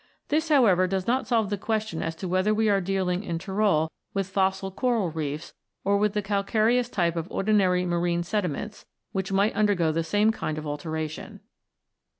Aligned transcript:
This, 0.29 0.49
however, 0.49 0.87
does 0.87 1.05
not 1.05 1.27
solve 1.27 1.51
the 1.51 1.59
question 1.59 2.01
as 2.01 2.15
to 2.15 2.27
whether 2.27 2.55
we 2.55 2.67
are 2.69 2.81
dealing 2.81 3.21
in 3.23 3.37
Tyrol 3.37 3.91
with 4.15 4.27
fossil 4.31 4.71
coral 4.71 5.11
reefs, 5.11 5.53
or 5.83 5.95
with 5.99 6.13
the 6.13 6.23
calcareous 6.23 6.89
type 6.89 7.15
of 7.15 7.29
ordinary 7.29 7.85
marine 7.85 8.23
sedi 8.23 8.49
ments, 8.49 8.87
which 9.11 9.31
might 9.31 9.53
undergo 9.53 9.91
the 9.91 10.03
same 10.03 10.31
kind 10.31 10.57
of 10.57 10.65
alteration. 10.65 11.39